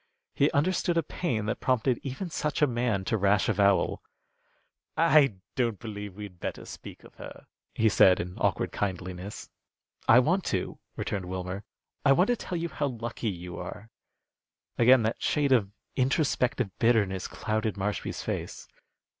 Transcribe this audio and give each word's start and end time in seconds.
He 0.33 0.49
understood 0.49 0.97
a 0.97 1.03
pain 1.03 1.45
that 1.45 1.59
prompted 1.59 1.99
even 2.01 2.27
such 2.31 2.63
a 2.63 2.65
man 2.65 3.05
to 3.05 3.17
rash 3.19 3.47
avowal. 3.47 4.01
"I 4.97 5.35
don't 5.55 5.77
believe 5.77 6.15
we'd 6.15 6.39
better 6.39 6.65
speak 6.65 7.03
of 7.03 7.13
her," 7.17 7.45
he 7.75 7.87
said, 7.87 8.19
in 8.19 8.35
awkward 8.39 8.71
kindliness. 8.71 9.51
"I 10.07 10.17
want 10.17 10.43
to," 10.45 10.79
returned 10.95 11.25
Wilmer. 11.25 11.65
"I 12.03 12.13
want 12.13 12.29
to 12.29 12.35
tell 12.35 12.57
you 12.57 12.69
how 12.69 12.87
lucky 12.87 13.29
you 13.29 13.59
are." 13.59 13.91
Again 14.75 15.03
that 15.03 15.21
shade 15.21 15.51
of 15.51 15.71
introspective 15.95 16.71
bitterness 16.79 17.27
clouded 17.27 17.75
Marshby's 17.75 18.23
face. 18.23 18.67